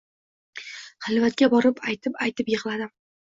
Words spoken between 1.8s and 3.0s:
aytib-aytib yig`ladim